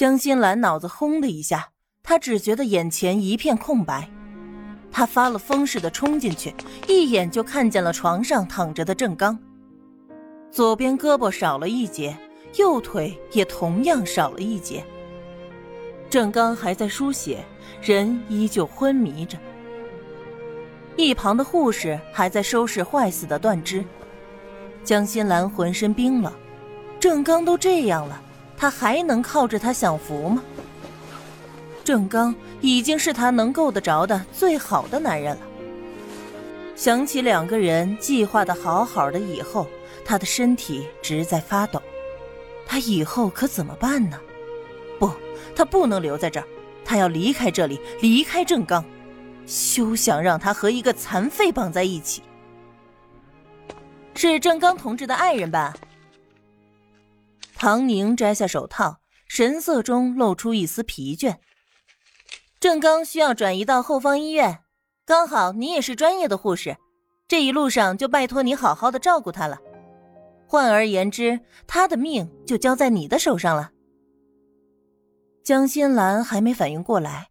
[0.00, 4.08] 江心兰脑子轰的一下，她只觉得眼前一片空白。
[4.90, 6.54] 她发了疯似的冲进去，
[6.88, 9.38] 一眼就看见了床上躺着的郑刚。
[10.50, 12.16] 左边胳膊少了一截，
[12.56, 14.82] 右腿也同样少了一截。
[16.08, 17.44] 郑刚还在输血，
[17.82, 19.36] 人依旧昏迷着。
[20.96, 23.84] 一旁的护士还在收拾坏死的断肢。
[24.82, 26.32] 江心兰浑身冰冷，
[26.98, 28.22] 郑刚都这样了，
[28.60, 30.44] 他还能靠着他享福吗？
[31.82, 35.42] 郑刚已经是他能够得着的最好的男人了。
[36.76, 39.66] 想起两个人计划的好好的以后，
[40.04, 41.80] 他的身体直在发抖。
[42.66, 44.20] 他以后可怎么办呢？
[44.98, 45.10] 不，
[45.56, 46.46] 他不能留在这儿，
[46.84, 48.84] 他要离开这里，离开郑刚。
[49.46, 52.22] 休想让他和一个残废绑在一起。
[54.14, 55.74] 是郑刚同志的爱人吧？
[57.60, 61.36] 唐宁摘下手套，神色中露出一丝疲倦。
[62.58, 64.60] 郑刚需要转移到后方医院，
[65.04, 66.74] 刚好你也是专业的护士，
[67.28, 69.58] 这一路上就拜托你好好的照顾他了。
[70.46, 73.70] 换而言之，他的命就交在你的手上了。
[75.44, 77.28] 江心兰还没反应过来，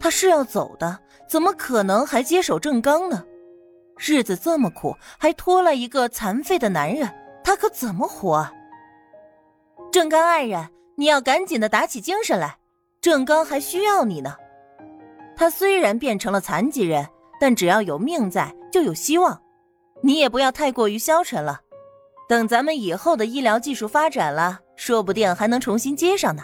[0.00, 3.24] 他是要走的，怎么可能还接手郑刚呢？
[3.96, 7.08] 日子这么苦，还拖了一个残废的男人，
[7.44, 8.34] 他可怎么活？
[8.34, 8.52] 啊？
[9.96, 12.58] 郑刚爱人，你要赶紧的打起精神来，
[13.00, 14.36] 郑刚还需要你呢。
[15.34, 17.08] 他虽然变成了残疾人，
[17.40, 19.40] 但只要有命在，就有希望。
[20.02, 21.62] 你也不要太过于消沉了，
[22.28, 26.42] 等咱们以后的医疗技术发展了，说不定还能重新接上呢。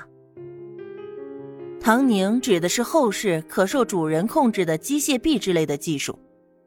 [1.79, 6.19] 唐宁指的是后世可受主人控制的机械臂之类的技术。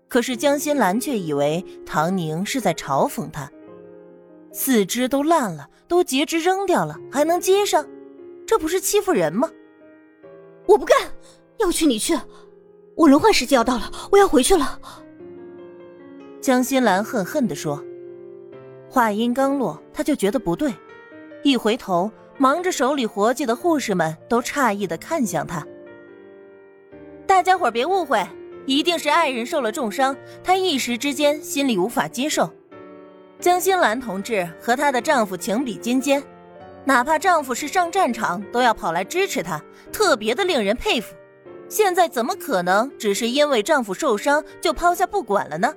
[0.07, 3.51] 可是江心兰却以为唐宁是在嘲讽他，
[4.57, 7.85] 四肢都烂了，都截肢扔掉了，还能接上？
[8.47, 9.51] 这不是欺负人吗？
[10.65, 10.97] 我不干，
[11.57, 12.17] 要去你去，
[12.95, 14.79] 我轮换时间要到了，我要回去了。
[16.39, 17.83] 江心兰恨恨地说。
[18.89, 20.73] 话音刚落，他就觉得不对，
[21.43, 25.67] 一回头，忙着手里活计的护士们都诧异的看向他。
[27.27, 28.25] 大家伙别误会。
[28.67, 32.51] 一定是爱人受了重伤，她一时之间心里无法接受。
[33.39, 36.23] 江心兰同志和她的丈夫情比金坚，
[36.83, 41.13] 哪怕丈夫是上战场，都要跑来支持她，特别的令人佩服。
[41.67, 45.73] 现在怎么可能只是因为丈夫受伤就抛下不管了呢？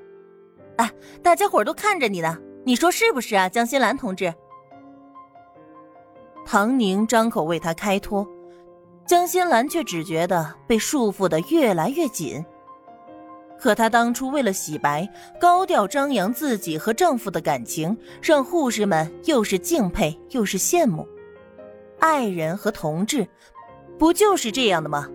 [0.77, 0.91] 哎，
[1.23, 4.33] 大家伙都看着你呢，你说是不是啊，江心兰同志？
[6.47, 8.27] 唐宁张口为她开脱，
[9.07, 12.45] 江心兰却只觉得被束缚的越来越紧。
[13.59, 15.09] 可她当初为了洗白，
[15.41, 21.07] 高调张扬自己和丈夫的感情，让护士们又是敬佩又是羡慕。
[21.99, 23.27] 爱人和同志，
[23.99, 25.09] 不就是这样的吗？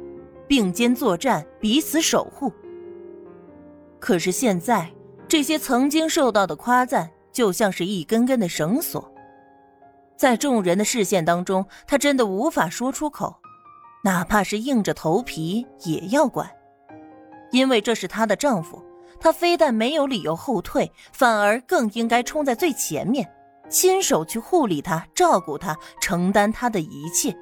[0.45, 2.51] 并肩作战，彼此守护。
[3.97, 4.91] 可是现在，
[5.27, 9.09] 这些曾经受到的夸赞，就像是一根根的绳索，
[10.17, 13.33] 在众人的视线当中，她真的无法说出口，
[14.03, 16.51] 哪怕是硬着头皮也要管。
[17.53, 18.83] 因为这是她的丈夫，
[19.19, 23.31] 她非但没有理由后退，反而更应该冲在最前面，
[23.69, 27.33] 亲手去护理他、照顾他、承担他的一切。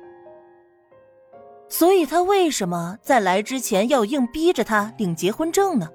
[1.69, 5.89] 所以，她为什么在来之前要硬逼着他领结婚证呢？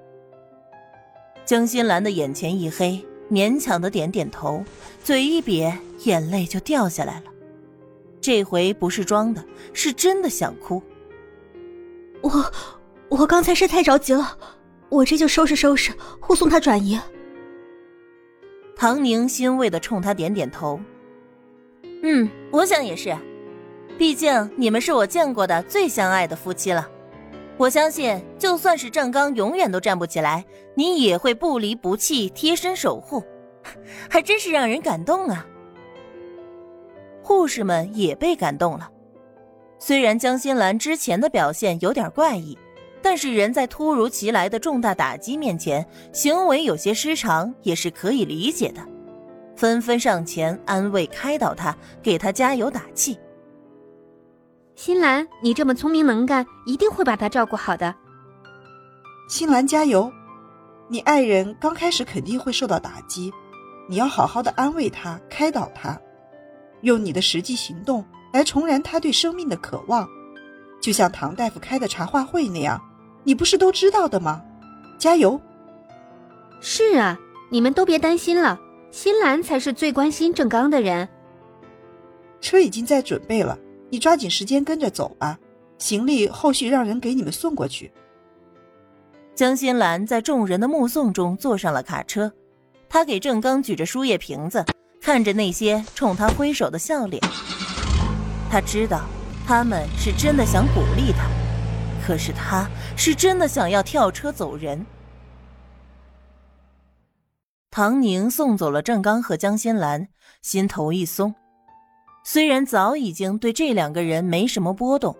[1.44, 4.64] 江心兰的眼前一黑，勉强的点点头，
[5.04, 5.72] 嘴一瘪，
[6.04, 7.24] 眼泪就掉下来了。
[8.20, 9.44] 这回不是装的，
[9.74, 10.82] 是真的想哭。
[12.22, 12.52] 我。
[13.08, 14.36] 我刚才是太着急了，
[14.88, 17.00] 我这就收拾收拾，护送他转移。
[18.76, 20.78] 唐宁欣慰的冲他点点头。
[22.02, 23.16] 嗯，我想也是，
[23.96, 26.86] 毕竟你们是我见过的最相爱的夫妻了。
[27.56, 30.44] 我相信，就算是郑刚永远都站不起来，
[30.74, 33.24] 你也会不离不弃，贴身守护，
[34.10, 35.46] 还真是让人感动啊。
[37.22, 38.90] 护士们也被感动了，
[39.78, 42.58] 虽然江心兰之前的表现有点怪异。
[43.08, 48.80] 但是人在突如其来的重大打击面前，行为有些失常也是可以理解的，
[49.54, 51.72] 纷纷上前安慰开导他，
[52.02, 53.16] 给他加油打气。
[54.74, 57.94] 新兰，你这么聪明能干，一定会把他照顾好的。
[59.28, 60.12] 新兰加油！
[60.88, 63.32] 你爱人刚开始肯定会受到打击，
[63.88, 65.96] 你要好好的安慰他，开导他，
[66.80, 70.04] 用你的实际行动来重燃他对生命的渴望，
[70.82, 72.82] 就像唐大夫开的茶话会那样。
[73.26, 74.40] 你不是都知道的吗？
[74.98, 75.40] 加油！
[76.60, 77.18] 是啊，
[77.50, 78.56] 你们都别担心了，
[78.92, 81.08] 新兰才是最关心郑刚的人。
[82.40, 83.58] 车已经在准备了，
[83.90, 85.36] 你抓紧时间跟着走吧，
[85.76, 87.90] 行李后续让人给你们送过去。
[89.34, 92.32] 江新兰在众人的目送中坐上了卡车，
[92.88, 94.64] 她给郑刚举着输液瓶子，
[95.02, 97.20] 看着那些冲他挥手的笑脸。
[98.48, 99.00] 他知道，
[99.44, 101.26] 他们是真的想鼓励他，
[102.06, 104.86] 可是他是真的想要跳车走人。
[107.68, 110.06] 唐宁送走了郑刚和江心兰，
[110.40, 111.34] 心头一松。
[112.24, 115.16] 虽然早已经对这两个人没什么波动，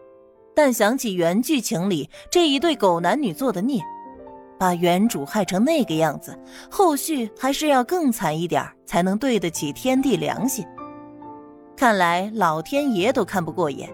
[0.54, 3.82] 但想起原剧情里这一对狗男女做的孽，
[4.56, 6.38] 把原主害成那个样子，
[6.70, 10.64] 后续还是要更惨一点才能对得起天地良心。
[11.76, 13.92] 看来老天爷都看不过眼，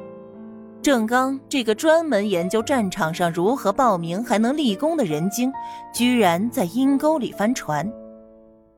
[0.82, 5.52] 郑刚这个专门研究战场上如何报名还能立功的人精，
[5.94, 7.88] 居然在阴沟里翻船。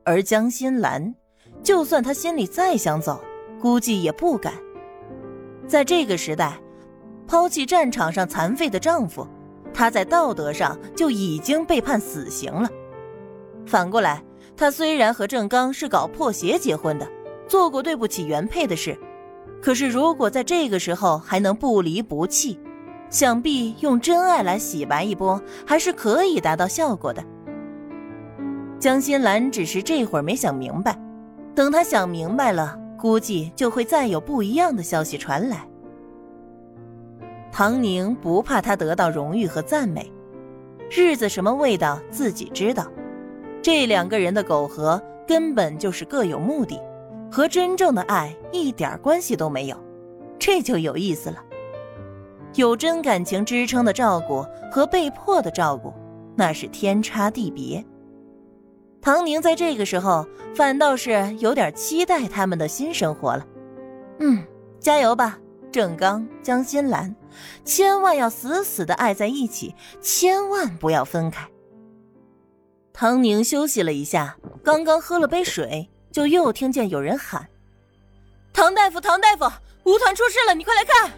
[0.03, 1.15] 而江心兰，
[1.63, 3.19] 就算她心里再想走。
[3.59, 4.53] 估计也不敢。
[5.65, 6.59] 在这个时代，
[7.25, 9.27] 抛弃战场上残废的丈夫，
[9.73, 12.69] 她在道德上就已经被判死刑了。
[13.65, 14.23] 反过来，
[14.55, 17.07] 她虽然和郑刚是搞破鞋结婚的，
[17.47, 18.95] 做过对不起原配的事，
[19.65, 22.59] 可是如果在这个时候还能不离不弃，
[23.09, 27.23] 想必用真爱来洗白一波，还是可以达到效果的。
[28.79, 30.95] 江心兰只是这会儿没想明白，
[31.55, 32.79] 等她想明白了。
[32.95, 35.67] 估计就会再有不一样的消息传来。
[37.51, 40.11] 唐宁不怕他得到荣誉和赞美，
[40.91, 42.85] 日子什么味道自己知道。
[43.63, 46.79] 这两个人的苟合根本就是各有目的，
[47.31, 49.77] 和真正的爱一点关系都没有，
[50.39, 51.43] 这就有意思了。
[52.55, 55.93] 有真感情支撑的照顾和被迫的照顾，
[56.35, 57.83] 那是天差地别。
[59.01, 60.25] 唐宁在这个时候
[60.55, 63.45] 反倒是有点期待他们的新生活了。
[64.19, 64.43] 嗯，
[64.79, 65.37] 加油吧，
[65.71, 67.13] 郑刚、江心兰，
[67.65, 71.47] 千万要死死的爱在一起，千万不要分开。
[72.93, 77.45] 唐宁休息了一下，刚刚喝了杯水，就又听见有人喊
[78.53, 79.51] ：“唐大夫，唐大夫，
[79.83, 81.11] 吴团出事了，你快来看！”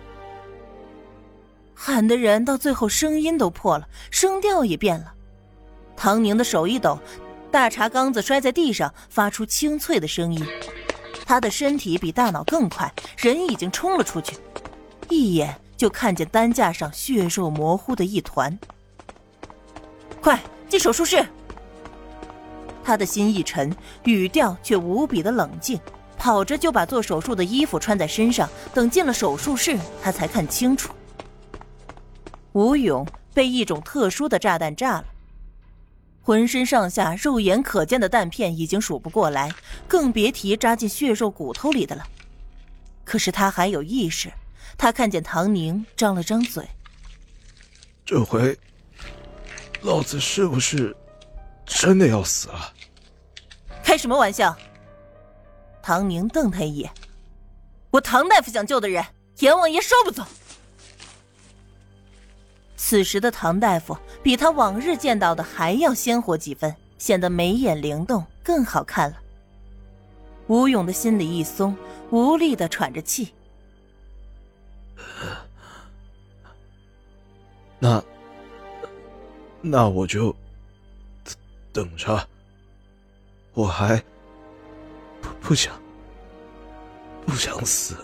[1.76, 5.14] 喊的人到最后声音都破了，声调也变了。
[5.96, 6.98] 唐宁的手一抖。
[7.52, 10.44] 大茶缸子摔在地上，发出清脆的声音。
[11.28, 14.36] 他的身体比大脑更快，人已经冲了出去，
[15.10, 18.58] 一眼就看见担架上血肉模糊的一团。
[20.20, 21.24] 快进手术室！
[22.88, 23.76] 他的心一沉，
[24.06, 25.78] 语调却无比的冷静，
[26.18, 28.50] 跑着就把做手术的衣服穿在身上。
[28.74, 30.94] 等进了手术室，他才看清楚，
[32.54, 35.06] 吴勇被一种特殊的炸弹炸了。
[36.22, 39.54] 浑身上下肉眼可见的弹片已经数不过来，
[39.86, 42.08] 更别提扎进血肉骨头里的了。
[43.04, 44.32] 可是他还有意识，
[44.78, 46.66] 他看见唐宁张了张嘴
[48.06, 48.58] ：“这回，
[49.82, 50.96] 老子是不是
[51.66, 52.74] 真的要死了？”
[53.98, 54.56] 开什么玩笑！
[55.82, 56.92] 唐宁瞪他一眼
[57.90, 59.04] ：“我唐大夫想救的人，
[59.40, 60.24] 阎王爷收不走。”
[62.78, 69.18] 此时的唐大夫比他往日见到的还要鲜活几分，显得眉眼灵动，更好看了。
[70.46, 71.76] 吴勇的心里一松，
[72.12, 73.34] 无力的喘着气。
[77.80, 78.04] 那，
[79.60, 80.36] 那我就
[81.74, 82.30] 等着。
[83.58, 83.98] 我还
[85.20, 85.74] 不不想，
[87.26, 87.96] 不想死。